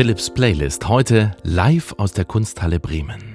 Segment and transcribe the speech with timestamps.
[0.00, 3.29] Philips Playlist heute live aus der Kunsthalle Bremen.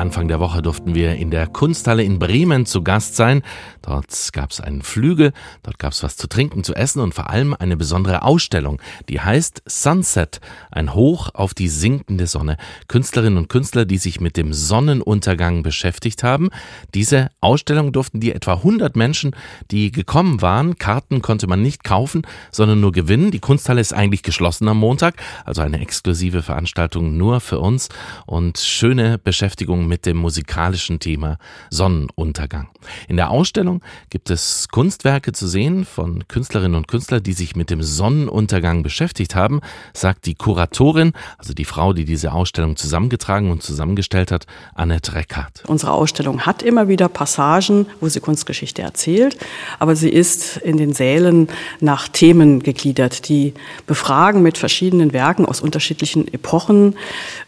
[0.00, 3.42] Anfang der Woche durften wir in der Kunsthalle in Bremen zu Gast sein.
[3.82, 7.28] Dort gab es einen Flügel, dort gab es was zu trinken, zu essen und vor
[7.28, 8.80] allem eine besondere Ausstellung,
[9.10, 10.40] die heißt Sunset,
[10.70, 12.56] ein Hoch auf die sinkende Sonne.
[12.88, 16.48] Künstlerinnen und Künstler, die sich mit dem Sonnenuntergang beschäftigt haben.
[16.94, 19.36] Diese Ausstellung durften die etwa 100 Menschen,
[19.70, 20.78] die gekommen waren.
[20.78, 23.32] Karten konnte man nicht kaufen, sondern nur gewinnen.
[23.32, 27.90] Die Kunsthalle ist eigentlich geschlossen am Montag, also eine exklusive Veranstaltung nur für uns
[28.24, 31.36] und schöne Beschäftigung mit dem musikalischen Thema
[31.68, 32.68] Sonnenuntergang.
[33.08, 37.68] In der Ausstellung gibt es Kunstwerke zu sehen von Künstlerinnen und Künstlern, die sich mit
[37.70, 39.60] dem Sonnenuntergang beschäftigt haben,
[39.92, 45.64] sagt die Kuratorin, also die Frau, die diese Ausstellung zusammengetragen und zusammengestellt hat, Annette Reckert.
[45.66, 49.36] Unsere Ausstellung hat immer wieder Passagen, wo sie Kunstgeschichte erzählt,
[49.80, 51.48] aber sie ist in den Sälen
[51.80, 53.54] nach Themen gegliedert, die
[53.88, 56.94] befragen mit verschiedenen Werken aus unterschiedlichen Epochen,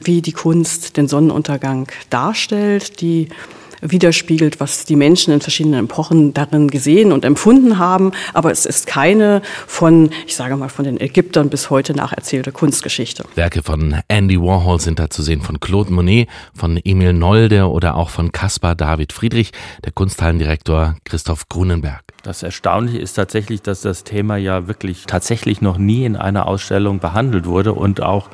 [0.00, 3.28] wie die Kunst den Sonnenuntergang darstellt darstellt, die
[3.82, 8.12] widerspiegelt, was die Menschen in verschiedenen Epochen darin gesehen und empfunden haben.
[8.32, 13.24] Aber es ist keine von, ich sage mal, von den Ägyptern bis heute nacherzählte Kunstgeschichte.
[13.34, 17.96] Werke von Andy Warhol sind da zu sehen, von Claude Monet, von Emil Nolde oder
[17.96, 19.50] auch von Caspar David Friedrich,
[19.84, 22.02] der Kunsthallendirektor Christoph Grunenberg.
[22.22, 27.00] Das Erstaunliche ist tatsächlich, dass das Thema ja wirklich tatsächlich noch nie in einer Ausstellung
[27.00, 28.30] behandelt wurde und auch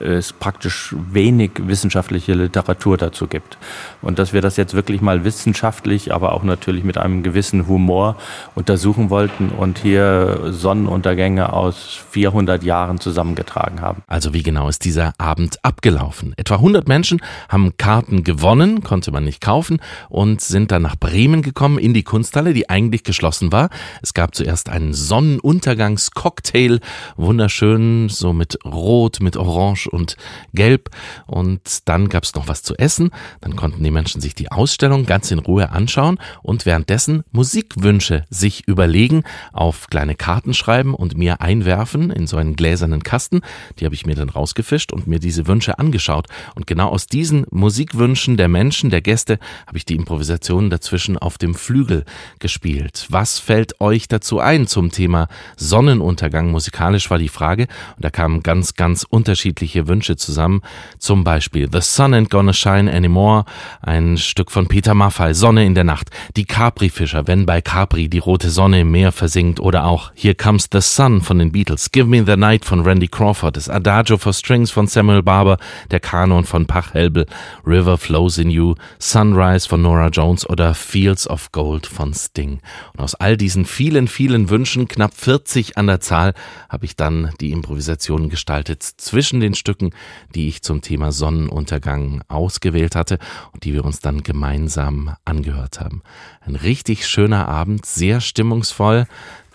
[0.00, 3.58] es praktisch wenig wissenschaftliche Literatur dazu gibt.
[4.02, 8.16] Und dass wir das jetzt wirklich mal wissenschaftlich, aber auch natürlich mit einem gewissen Humor
[8.54, 14.02] untersuchen wollten und hier Sonnenuntergänge aus 400 Jahren zusammengetragen haben.
[14.06, 16.34] Also wie genau ist dieser Abend abgelaufen?
[16.36, 21.42] Etwa 100 Menschen haben Karten gewonnen, konnte man nicht kaufen und sind dann nach Bremen
[21.42, 23.70] gekommen in die Kunsthalle, die eigentlich geschlossen war.
[24.02, 26.80] Es gab zuerst einen Sonnenuntergangscocktail,
[27.16, 30.16] wunderschön, so mit Rot, mit Orange und
[30.54, 30.90] Gelb.
[31.26, 33.10] Und dann gab es noch was zu essen.
[33.40, 38.66] Dann konnten die Menschen sich die Ausstellung ganz in Ruhe anschauen und währenddessen Musikwünsche sich
[38.66, 43.40] überlegen, auf kleine Karten schreiben und mir einwerfen in so einen gläsernen Kasten.
[43.78, 46.26] Die habe ich mir dann rausgefischt und mir diese Wünsche angeschaut.
[46.54, 51.38] Und genau aus diesen Musikwünschen der Menschen, der Gäste, habe ich die Improvisationen dazwischen auf
[51.38, 52.04] dem Flügel
[52.38, 53.06] gespielt.
[53.08, 56.50] Was fällt euch dazu ein zum Thema Sonnenuntergang?
[56.50, 60.62] Musikalisch war die Frage und da kamen ganz, ganz unterschiedliche unterschiedliche Wünsche zusammen.
[60.98, 63.44] Zum Beispiel The Sun Ain't Gonna Shine Anymore,
[63.80, 66.10] ein Stück von Peter Maffay, Sonne in der Nacht.
[66.36, 69.60] Die Capri-Fischer, wenn bei Capri die rote Sonne im Meer versinkt.
[69.60, 73.08] Oder auch Here Comes the Sun von den Beatles, Give Me the Night von Randy
[73.08, 75.58] Crawford, das Adagio for Strings von Samuel Barber,
[75.90, 77.26] der Kanon von Pachelbel,
[77.66, 82.60] River Flows in You, Sunrise von Nora Jones oder Fields of Gold von Sting.
[82.94, 86.34] Und aus all diesen vielen, vielen Wünschen, knapp 40 an der Zahl,
[86.68, 89.90] habe ich dann die Improvisation gestaltet zwischen den Stücken Stücken,
[90.34, 93.18] die ich zum Thema Sonnenuntergang ausgewählt hatte
[93.52, 96.00] und die wir uns dann gemeinsam angehört haben.
[96.40, 99.06] Ein richtig schöner Abend, sehr stimmungsvoll.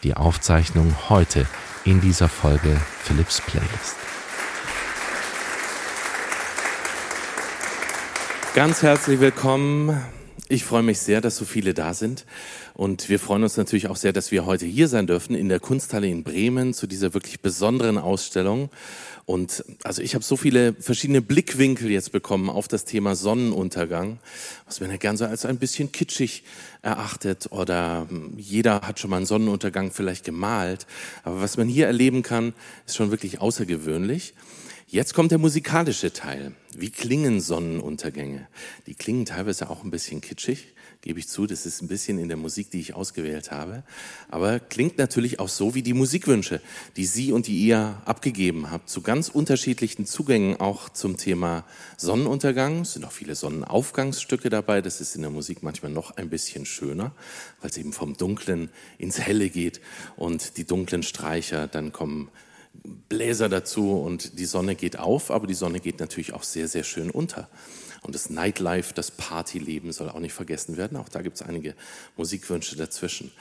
[0.04, 1.48] Die Aufzeichnung heute
[1.84, 3.96] in dieser Folge Philips Playlist.
[8.54, 10.00] Ganz herzlich willkommen.
[10.48, 12.28] Ich freue mich sehr, dass so viele da sind.
[12.74, 15.60] Und wir freuen uns natürlich auch sehr, dass wir heute hier sein dürfen in der
[15.60, 18.72] Kunsthalle in Bremen zu dieser wirklich besonderen Ausstellung.
[19.26, 24.18] Und also ich habe so viele verschiedene Blickwinkel jetzt bekommen auf das Thema Sonnenuntergang,
[24.66, 26.44] was man ja gern so als ein bisschen kitschig
[26.82, 30.88] erachtet oder hm, jeder hat schon mal einen Sonnenuntergang vielleicht gemalt.
[31.24, 32.54] Aber was man hier erleben kann,
[32.88, 34.34] ist schon wirklich außergewöhnlich.
[34.88, 36.54] Jetzt kommt der musikalische Teil.
[36.76, 38.48] Wie klingen Sonnenuntergänge?
[38.88, 40.73] Die klingen teilweise auch ein bisschen kitschig
[41.04, 43.84] gebe ich zu, das ist ein bisschen in der Musik, die ich ausgewählt habe,
[44.30, 46.62] aber klingt natürlich auch so wie die Musikwünsche,
[46.96, 51.66] die Sie und die ihr abgegeben habt, zu ganz unterschiedlichen Zugängen auch zum Thema
[51.98, 52.82] Sonnenuntergang.
[52.82, 56.66] Es sind auch viele Sonnenaufgangsstücke dabei, das ist in der Musik manchmal noch ein bisschen
[56.66, 57.12] schöner,
[57.60, 59.82] weil es eben vom Dunklen ins Helle geht
[60.16, 62.30] und die dunklen Streicher, dann kommen
[63.10, 66.86] Bläser dazu und die Sonne geht auf, aber die Sonne geht natürlich auch sehr, sehr
[66.86, 67.50] schön unter.
[68.04, 70.98] Und das Nightlife, das Partyleben soll auch nicht vergessen werden.
[70.98, 71.74] Auch da gibt es einige
[72.18, 73.32] Musikwünsche dazwischen.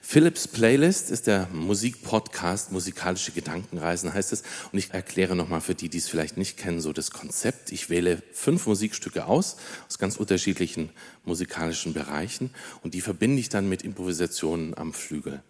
[0.00, 4.44] Philips Playlist ist der Musikpodcast, musikalische Gedankenreisen heißt es.
[4.70, 7.72] Und ich erkläre nochmal für die, die es vielleicht nicht kennen, so das Konzept.
[7.72, 9.56] Ich wähle fünf Musikstücke aus,
[9.88, 10.90] aus ganz unterschiedlichen
[11.24, 12.50] musikalischen Bereichen.
[12.82, 15.42] Und die verbinde ich dann mit Improvisationen am Flügel,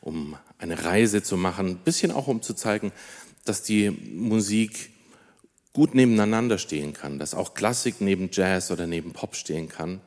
[0.00, 1.66] um eine Reise zu machen.
[1.66, 2.92] Ein bisschen auch, um zu zeigen,
[3.44, 4.90] dass die Musik
[5.72, 10.00] gut nebeneinander stehen kann, dass auch Klassik neben Jazz oder neben Pop stehen kann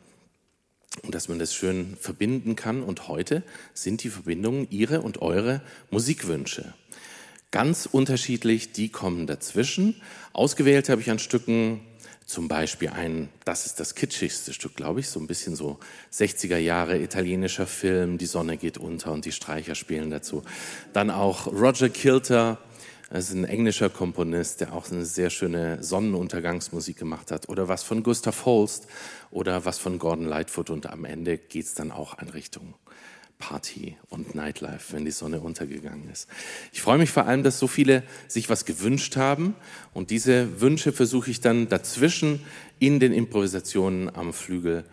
[1.02, 2.84] und dass man das schön verbinden kann.
[2.84, 3.44] Und heute
[3.74, 6.74] sind die Verbindungen Ihre und eure Musikwünsche.
[7.52, 10.02] Ganz unterschiedlich, die kommen dazwischen.
[10.34, 11.82] Ausgewählt habe ich an Stücken
[12.26, 15.80] zum Beispiel ein, das ist das kitschigste Stück, glaube ich, so ein bisschen so
[16.12, 20.44] 60er Jahre italienischer Film, die Sonne geht unter und die Streicher spielen dazu.
[20.94, 22.60] Dann auch Roger Kilter,
[23.14, 27.48] das ist ein englischer Komponist, der auch eine sehr schöne Sonnenuntergangsmusik gemacht hat.
[27.48, 28.88] Oder was von Gustav Holst
[29.30, 30.72] oder was von Gordon Lightfoot.
[30.72, 32.74] Und am Ende geht es dann auch in Richtung
[33.38, 36.28] Party und Nightlife, wenn die Sonne untergegangen ist.
[36.72, 39.54] Ich freue mich vor allem, dass so viele sich was gewünscht haben
[39.94, 42.40] und diese Wünsche versuche ich dann dazwischen
[42.80, 44.86] in den Improvisationen am Flügel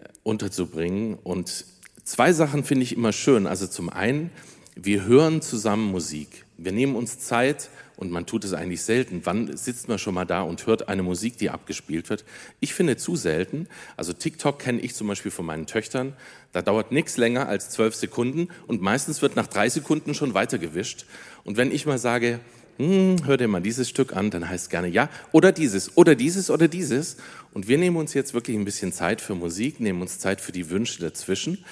[0.00, 1.18] äh, unterzubringen.
[1.24, 1.64] Und
[2.04, 3.48] zwei Sachen finde ich immer schön.
[3.48, 4.30] Also zum einen,
[4.76, 6.44] wir hören zusammen Musik.
[6.56, 9.20] Wir nehmen uns Zeit und man tut es eigentlich selten.
[9.24, 12.24] Wann sitzt man schon mal da und hört eine Musik, die abgespielt wird?
[12.60, 13.68] Ich finde zu selten.
[13.96, 16.14] Also TikTok kenne ich zum Beispiel von meinen Töchtern.
[16.52, 21.06] Da dauert nichts länger als zwölf Sekunden und meistens wird nach drei Sekunden schon weitergewischt.
[21.44, 22.40] Und wenn ich mal sage,
[22.78, 26.50] hm, hör dir mal dieses Stück an, dann heißt gerne ja oder dieses oder dieses
[26.50, 27.18] oder dieses.
[27.52, 30.50] Und wir nehmen uns jetzt wirklich ein bisschen Zeit für Musik, nehmen uns Zeit für
[30.50, 31.64] die Wünsche dazwischen.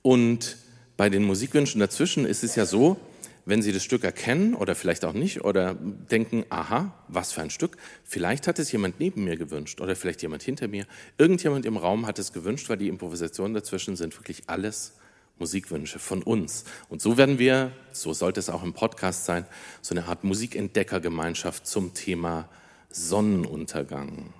[0.00, 0.56] Und
[1.00, 2.98] bei den Musikwünschen dazwischen ist es ja so,
[3.46, 7.48] wenn Sie das Stück erkennen oder vielleicht auch nicht oder denken, aha, was für ein
[7.48, 10.84] Stück, vielleicht hat es jemand neben mir gewünscht oder vielleicht jemand hinter mir.
[11.16, 14.92] Irgendjemand im Raum hat es gewünscht, weil die Improvisationen dazwischen sind wirklich alles
[15.38, 16.64] Musikwünsche von uns.
[16.90, 19.46] Und so werden wir, so sollte es auch im Podcast sein,
[19.80, 22.46] so eine Art Musikentdeckergemeinschaft zum Thema
[22.90, 24.34] Sonnenuntergang.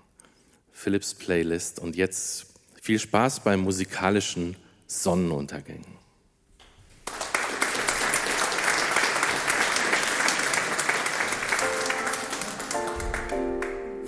[0.74, 2.48] Philips Playlist und jetzt
[2.82, 4.56] viel Spaß beim musikalischen
[4.86, 5.99] Sonnenuntergängen.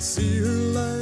[0.00, 0.95] see her light.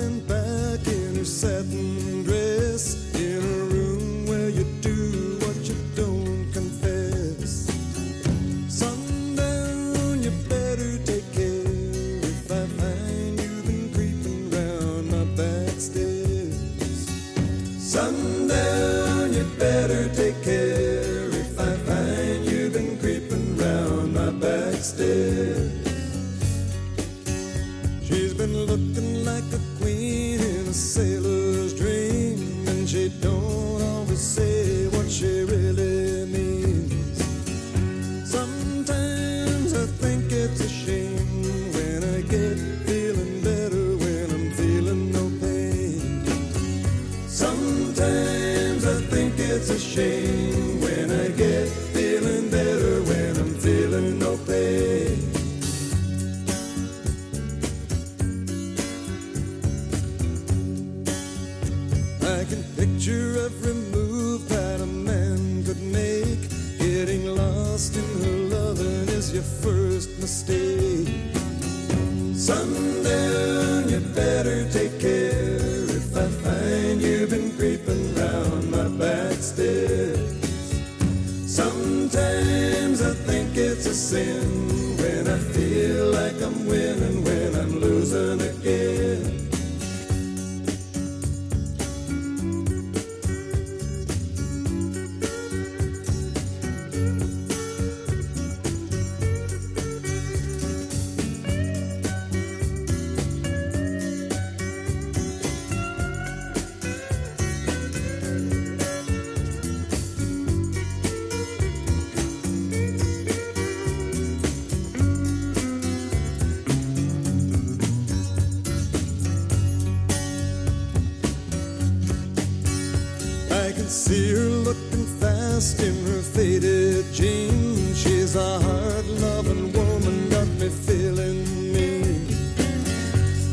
[125.64, 128.02] dust in her faded jeans.
[128.02, 132.28] She's a hard loving woman, got me feeling mean.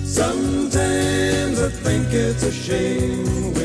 [0.05, 3.60] Sometimes I think it's a shame.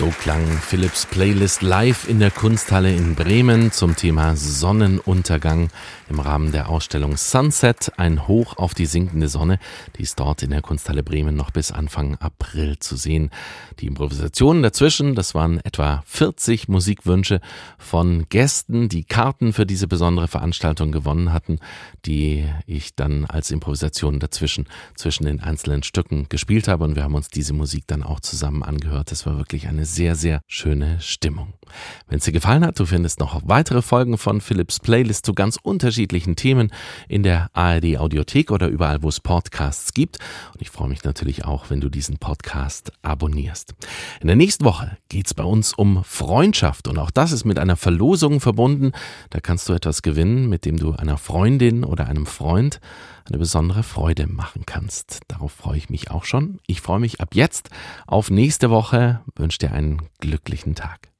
[0.00, 5.68] So klang Philips Playlist live in der Kunsthalle in Bremen zum Thema Sonnenuntergang
[6.08, 9.58] im Rahmen der Ausstellung Sunset, ein Hoch auf die sinkende Sonne.
[9.96, 13.30] Die ist dort in der Kunsthalle Bremen noch bis Anfang April zu sehen.
[13.78, 17.40] Die Improvisationen dazwischen, das waren etwa 40 Musikwünsche
[17.78, 21.58] von Gästen, die Karten für diese besondere Veranstaltung gewonnen hatten,
[22.06, 27.14] die ich dann als Improvisation dazwischen zwischen den einzelnen Stücken gespielt habe und wir haben
[27.14, 29.10] uns diese Musik dann auch zusammen angehört.
[29.10, 31.52] Das war wirklich eine sehr, sehr schöne Stimmung.
[32.08, 35.58] Wenn es dir gefallen hat, du findest noch weitere Folgen von Philips Playlist zu ganz
[35.62, 36.72] unterschiedlichen Themen
[37.08, 40.18] in der ARD Audiothek oder überall, wo es Podcasts gibt.
[40.52, 43.74] Und ich freue mich natürlich auch, wenn du diesen Podcast abonnierst.
[44.20, 47.58] In der nächsten Woche geht es bei uns um Freundschaft und auch das ist mit
[47.58, 48.92] einer Verlosung verbunden.
[49.30, 52.80] Da kannst du etwas gewinnen, mit dem du einer Freundin oder einem Freund
[53.30, 55.20] eine besondere Freude machen kannst.
[55.28, 56.58] Darauf freue ich mich auch schon.
[56.66, 57.70] Ich freue mich ab jetzt
[58.06, 61.10] auf nächste Woche, wünsche dir einen glücklichen Tag.